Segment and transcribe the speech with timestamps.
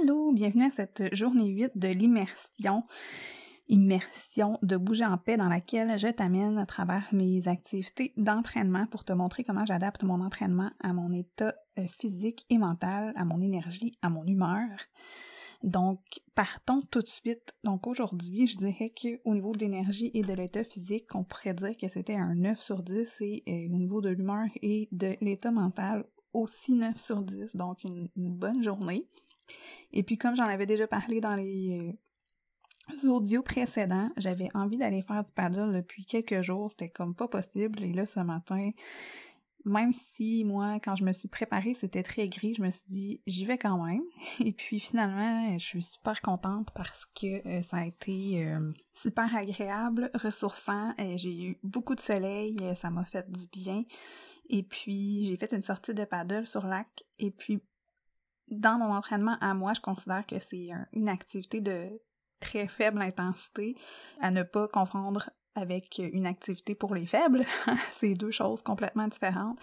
[0.00, 2.84] Allô, bienvenue à cette journée 8 de l'immersion.
[3.68, 9.04] Immersion de bouger en paix dans laquelle je t'amène à travers mes activités d'entraînement pour
[9.04, 13.40] te montrer comment j'adapte mon entraînement à mon état euh, physique et mental, à mon
[13.40, 14.68] énergie, à mon humeur.
[15.62, 16.00] Donc,
[16.34, 17.54] partons tout de suite.
[17.64, 21.76] Donc, aujourd'hui, je dirais qu'au niveau de l'énergie et de l'état physique, on pourrait dire
[21.76, 25.50] que c'était un 9 sur 10 et euh, au niveau de l'humeur et de l'état
[25.50, 27.56] mental, aussi 9 sur 10.
[27.56, 29.08] Donc, une bonne journée.
[29.92, 31.96] Et puis, comme j'en avais déjà parlé dans les
[32.92, 36.70] euh, audios précédents, j'avais envie d'aller faire du paddle depuis quelques jours.
[36.70, 37.82] C'était comme pas possible.
[37.82, 38.70] Et là, ce matin,
[39.64, 43.20] même si moi, quand je me suis préparée, c'était très gris, je me suis dit,
[43.26, 44.02] j'y vais quand même.
[44.40, 49.34] Et puis finalement, je suis super contente parce que euh, ça a été euh, super
[49.34, 50.94] agréable, ressourçant.
[51.16, 53.84] j'ai eu beaucoup de soleil, ça m'a fait du bien.
[54.50, 57.04] Et puis, j'ai fait une sortie de paddle sur lac.
[57.18, 57.62] Et puis,
[58.50, 62.00] dans mon entraînement à moi, je considère que c'est une activité de
[62.40, 63.76] très faible intensité
[64.20, 67.44] à ne pas confondre avec une activité pour les faibles.
[67.90, 69.58] c'est deux choses complètement différentes.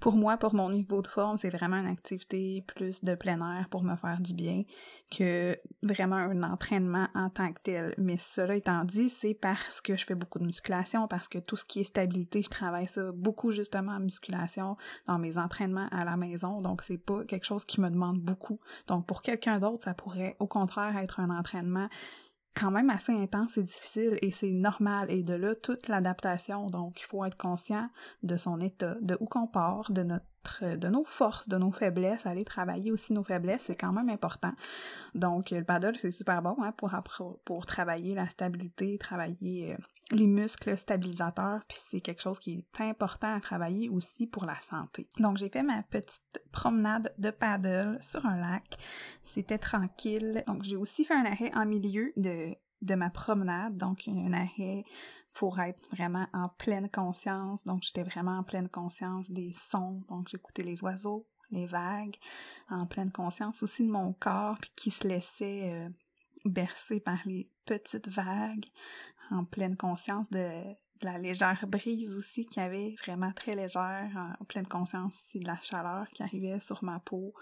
[0.00, 3.68] Pour moi, pour mon niveau de forme, c'est vraiment une activité plus de plein air
[3.68, 4.62] pour me faire du bien
[5.10, 7.94] que vraiment un entraînement en tant que tel.
[7.98, 11.56] Mais cela étant dit, c'est parce que je fais beaucoup de musculation, parce que tout
[11.56, 14.76] ce qui est stabilité, je travaille ça beaucoup justement en musculation
[15.06, 16.58] dans mes entraînements à la maison.
[16.58, 18.60] Donc, c'est pas quelque chose qui me demande beaucoup.
[18.86, 21.88] Donc, pour quelqu'un d'autre, ça pourrait au contraire être un entraînement
[22.54, 27.00] quand même assez intense et difficile et c'est normal et de là toute l'adaptation donc
[27.00, 27.88] il faut être conscient
[28.22, 30.24] de son état de où qu'on part de notre
[30.62, 34.52] de nos forces, de nos faiblesses, aller travailler aussi nos faiblesses, c'est quand même important.
[35.14, 36.90] Donc, le paddle, c'est super bon hein, pour,
[37.44, 39.76] pour travailler la stabilité, travailler euh,
[40.10, 44.58] les muscles stabilisateurs, puis c'est quelque chose qui est important à travailler aussi pour la
[44.60, 45.08] santé.
[45.18, 48.76] Donc, j'ai fait ma petite promenade de paddle sur un lac.
[49.22, 50.42] C'était tranquille.
[50.46, 54.84] Donc, j'ai aussi fait un arrêt en milieu de ma promenade, donc un arrêt
[55.32, 57.64] pour être vraiment en pleine conscience.
[57.64, 60.02] Donc, j'étais vraiment en pleine conscience des sons.
[60.08, 62.16] Donc, j'écoutais les oiseaux, les vagues,
[62.68, 65.88] en pleine conscience aussi de mon corps, puis qui se laissait euh,
[66.44, 68.66] bercer par les petites vagues,
[69.30, 70.48] en pleine conscience de,
[71.02, 75.58] la légère brise aussi qui avait vraiment très légère, en pleine conscience aussi de la
[75.62, 77.32] chaleur qui arrivait sur ma peau,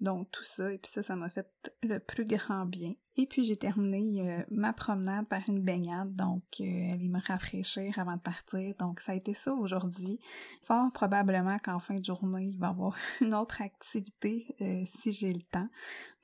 [0.00, 1.48] donc tout ça, et puis ça, ça m'a fait
[1.82, 2.94] le plus grand bien.
[3.18, 7.98] Et puis j'ai terminé euh, ma promenade par une baignade, donc euh, aller me rafraîchir
[7.98, 8.74] avant de partir.
[8.78, 10.18] Donc ça a été ça aujourd'hui.
[10.62, 15.12] Fort probablement qu'en fin de journée, il va y avoir une autre activité euh, si
[15.12, 15.68] j'ai le temps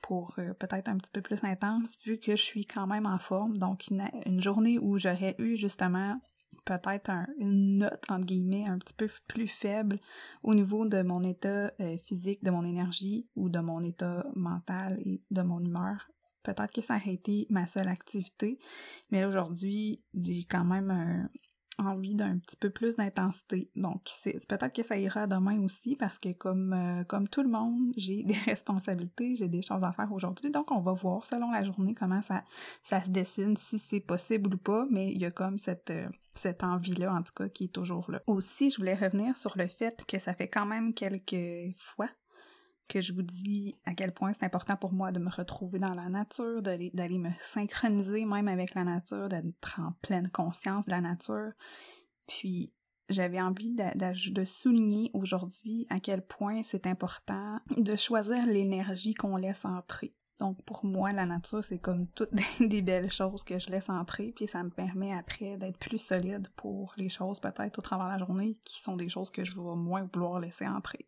[0.01, 3.57] pour peut-être un petit peu plus intense vu que je suis quand même en forme.
[3.57, 6.19] Donc une journée où j'aurais eu justement
[6.65, 9.99] peut-être une note, entre guillemets, un petit peu plus faible
[10.43, 14.99] au niveau de mon état euh, physique, de mon énergie ou de mon état mental
[15.05, 16.09] et de mon humeur.
[16.43, 18.59] Peut-être que ça aurait été ma seule activité,
[19.11, 21.29] mais aujourd'hui, j'ai quand même un,
[21.79, 23.69] envie d'un petit peu plus d'intensité.
[23.75, 27.93] Donc, c'est peut-être que ça ira demain aussi parce que comme, euh, tout le monde,
[27.97, 30.51] j'ai des responsabilités, j'ai des choses à faire aujourd'hui.
[30.51, 32.43] Donc, on va voir selon la journée comment ça,
[32.83, 36.07] ça se dessine, si c'est possible ou pas, mais il y a comme cette, euh,
[36.35, 38.21] cette envie-là, en tout cas, qui est toujours là.
[38.27, 42.09] Aussi, je voulais revenir sur le fait que ça fait quand même quelques fois
[42.87, 45.93] que je vous dis à quel point c'est important pour moi de me retrouver dans
[45.93, 51.01] la nature, d'aller me synchroniser même avec la nature, d'être en pleine conscience de la
[51.01, 51.51] nature.
[52.27, 52.73] Puis
[53.09, 59.65] j'avais envie de, souligner aujourd'hui à quel point c'est important de choisir l'énergie qu'on laisse
[59.65, 60.13] entrer.
[60.39, 64.33] Donc pour moi, la nature, c'est comme toutes des belles choses que je laisse entrer,
[64.35, 68.11] puis ça me permet après d'être plus solide pour les choses peut-être au travers de
[68.13, 71.07] la journée qui sont des choses que je vais moins vouloir laisser entrer.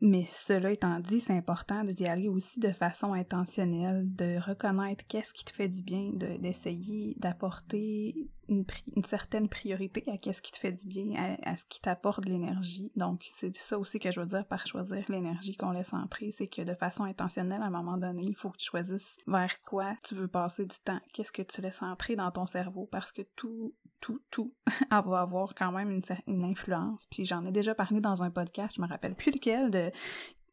[0.00, 5.34] Mais cela étant dit, c'est important d'y aller aussi de façon intentionnelle, de reconnaître qu'est-ce
[5.34, 8.64] qui te fait du bien, d'essayer d'apporter une,
[9.06, 12.90] certaine priorité à qu'est-ce qui te fait du bien, à, ce qui t'apporte de l'énergie.
[12.96, 16.48] Donc, c'est ça aussi que je veux dire par choisir l'énergie qu'on laisse entrer, c'est
[16.48, 19.96] que de façon intentionnelle, à un moment donné, il faut que tu choisisses vers quoi
[20.04, 23.22] tu veux passer du temps, qu'est-ce que tu laisses entrer dans ton cerveau, parce que
[23.36, 24.54] tout, tout, tout
[24.90, 27.06] va avoir quand même une, une influence.
[27.06, 29.90] Puis j'en ai déjà parlé dans un podcast, je me rappelle plus lequel, de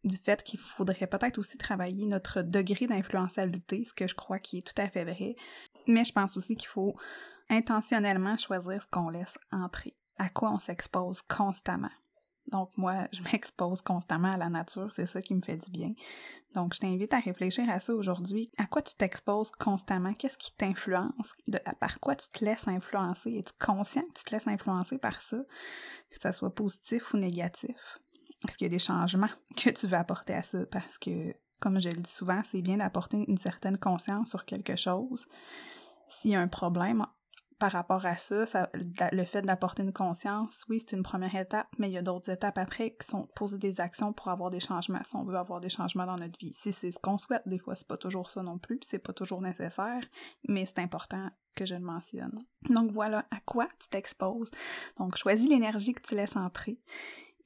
[0.03, 4.59] du fait qu'il faudrait peut-être aussi travailler notre degré d'influentialité, ce que je crois qui
[4.59, 5.35] est tout à fait vrai.
[5.88, 6.95] Mais je pense aussi qu'il faut
[7.49, 11.91] intentionnellement choisir ce qu'on laisse entrer, à quoi on s'expose constamment.
[12.47, 15.94] Donc moi, je m'expose constamment à la nature, c'est ça qui me fait du bien.
[16.53, 18.51] Donc je t'invite à réfléchir à ça aujourd'hui.
[18.57, 20.13] À quoi tu t'exposes constamment?
[20.13, 21.33] Qu'est-ce qui t'influence?
[21.79, 23.35] par quoi tu te laisses influencer?
[23.38, 25.38] Es-tu conscient que tu te laisses influencer par ça?
[26.09, 27.99] Que ça soit positif ou négatif?
[28.47, 30.65] Est-ce qu'il y a des changements que tu veux apporter à ça?
[30.67, 34.75] Parce que comme je le dis souvent, c'est bien d'apporter une certaine conscience sur quelque
[34.75, 35.25] chose.
[36.07, 37.05] S'il y a un problème,
[37.59, 41.89] par rapport à ça, le fait d'apporter une conscience, oui, c'est une première étape, mais
[41.89, 45.04] il y a d'autres étapes après qui sont poser des actions pour avoir des changements,
[45.04, 46.54] si on veut avoir des changements dans notre vie.
[46.54, 49.13] Si c'est ce qu'on souhaite, des fois, c'est pas toujours ça non plus, c'est pas
[49.13, 50.01] toujours nécessaire,
[50.48, 52.45] mais c'est important que je le mentionne.
[52.69, 54.51] Donc voilà à quoi tu t'exposes.
[54.98, 56.80] Donc choisis l'énergie que tu laisses entrer.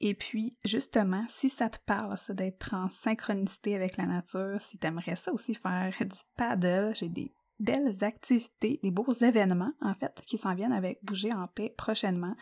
[0.04, 4.76] Et puis, justement, si ça te parle, ça, d'être en synchronicité avec la nature, si
[4.76, 7.32] tu aimerais ça aussi faire du paddle, j'ai des
[7.62, 12.34] belles activités, des beaux événements, en fait, qui s'en viennent avec Bouger en paix prochainement.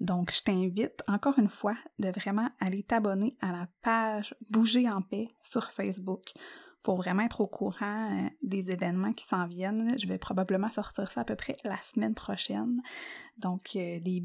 [0.00, 5.02] Donc, je t'invite encore une fois de vraiment aller t'abonner à la page Bouger en
[5.02, 6.32] paix sur Facebook
[6.82, 9.98] pour vraiment être au courant euh, des événements qui s'en viennent.
[9.98, 12.80] Je vais probablement sortir ça à peu près la semaine prochaine.
[13.38, 14.22] Donc, euh, des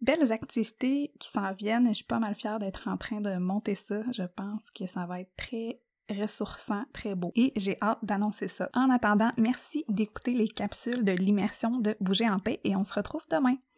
[0.00, 1.88] belles activités qui s'en viennent.
[1.88, 4.02] Je suis pas mal fière d'être en train de monter ça.
[4.12, 5.80] Je pense que ça va être très
[6.12, 7.32] ressourçant, très beau.
[7.34, 8.68] Et j'ai hâte d'annoncer ça.
[8.74, 12.94] En attendant, merci d'écouter les capsules de l'immersion de Bouger en paix et on se
[12.94, 13.56] retrouve demain.